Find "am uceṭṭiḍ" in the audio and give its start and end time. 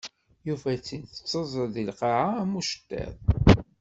2.41-3.13